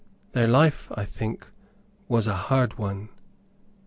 [0.31, 1.45] Their life, I think,
[2.07, 3.09] was a hard one.